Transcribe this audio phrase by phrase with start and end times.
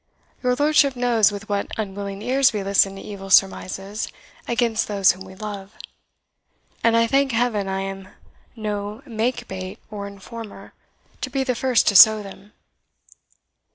[0.41, 4.07] Your lordship knows with what unwilling ears we listen to evil surmises
[4.47, 5.75] against those whom we love;
[6.83, 8.07] and I thank Heaven I am
[8.55, 10.73] no makebate or informer,
[11.21, 12.51] to be the first to sow them."